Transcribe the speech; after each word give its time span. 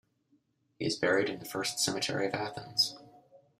He 0.79 0.85
is 0.87 0.95
buried 0.97 1.29
in 1.29 1.37
the 1.37 1.45
First 1.45 1.77
Cemetery 1.77 2.25
of 2.25 2.33
Athens. 2.33 2.95